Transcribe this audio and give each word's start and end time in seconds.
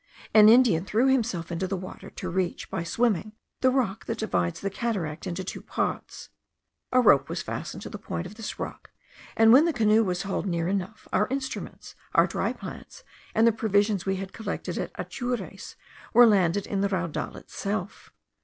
An 0.33 0.49
Indian 0.49 0.83
threw 0.83 1.05
himself 1.09 1.51
into 1.51 1.67
the 1.67 1.77
water, 1.77 2.09
to 2.09 2.27
reach, 2.27 2.71
by 2.71 2.83
swimming, 2.83 3.33
the 3.59 3.69
rock 3.69 4.05
that 4.05 4.17
divides 4.17 4.59
the 4.59 4.71
cataract 4.71 5.27
into 5.27 5.43
two 5.43 5.61
parts. 5.61 6.29
A 6.91 6.99
rope 6.99 7.29
was 7.29 7.43
fastened 7.43 7.83
to 7.83 7.89
the 7.91 7.99
point 7.99 8.25
of 8.25 8.33
this 8.33 8.57
rock, 8.57 8.89
and 9.37 9.53
when 9.53 9.65
the 9.65 9.71
canoe 9.73 10.03
was 10.03 10.23
hauled 10.23 10.47
near 10.47 10.67
enough, 10.67 11.07
our 11.13 11.27
instruments, 11.29 11.93
our 12.15 12.25
dry 12.25 12.51
plants, 12.51 13.03
and 13.35 13.45
the 13.45 13.51
provision 13.51 13.99
we 14.07 14.15
had 14.15 14.33
collected 14.33 14.79
at 14.79 14.89
Atures, 14.95 15.75
were 16.15 16.25
landed 16.25 16.65
in 16.65 16.81
the 16.81 16.89
raudal 16.89 17.35
itself. 17.35 18.11